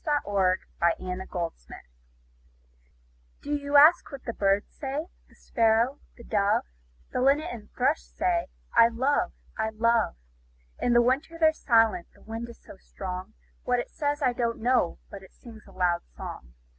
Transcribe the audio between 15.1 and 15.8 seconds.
but it sings a